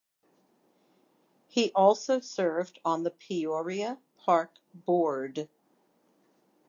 He 1.45 1.71
also 1.73 2.21
served 2.21 2.79
on 2.83 3.03
the 3.03 3.11
Peoria 3.11 3.99
Park 4.17 4.55
Board. 4.73 5.47